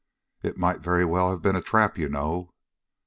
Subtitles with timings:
[0.41, 2.55] "It might very well have been a trap, you know."